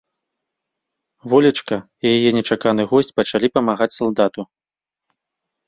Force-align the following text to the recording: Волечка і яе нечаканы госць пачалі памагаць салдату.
Волечка 1.33 1.77
і 1.83 2.07
яе 2.17 2.31
нечаканы 2.39 2.83
госць 2.95 3.13
пачалі 3.21 3.47
памагаць 3.61 3.91
салдату. 3.99 4.41